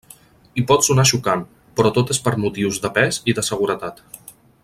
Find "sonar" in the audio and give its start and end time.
0.87-1.05